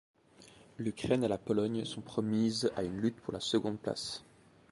[0.79, 4.23] L'Ukraine et la Pologne sont promises à une lutte pour la seconde place.